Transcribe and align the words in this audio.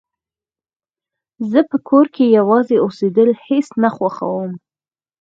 زه 1.51 1.59
په 1.69 1.77
کور 1.89 2.05
کې 2.15 2.25
يوازې 2.37 2.75
اوسيدل 2.85 3.29
هيڅ 3.45 3.67
نه 3.83 3.89
خوښوم 3.95 4.51